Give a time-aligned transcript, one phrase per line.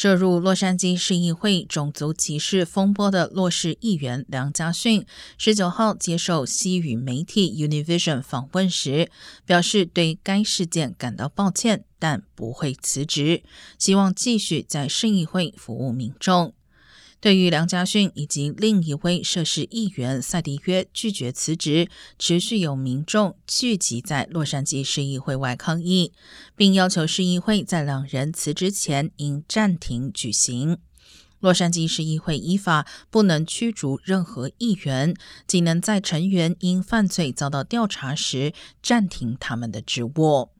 [0.00, 5.04] 涉入洛杉矶市议会种族歧视风波的洛市议员梁家训，
[5.36, 9.10] 十九号接受西语媒体 Univision 访问时，
[9.44, 13.42] 表示对该事件感到抱歉，但不会辞职，
[13.78, 16.54] 希望继续在市议会服务民众。
[17.20, 21.88] 对于梁家训以及另一位涉事议员赛迪约拒绝辞职，
[22.18, 26.12] 持续有民众聚集在洛杉矶市议会外抗议，
[26.56, 30.78] 并要求市议会在两人辞职前应暂停举行。
[31.40, 35.14] 洛杉矶市议会依法不能驱逐任何议员，
[35.46, 40.50] 仅能在成员因犯罪遭到调查时暂停他们的职务。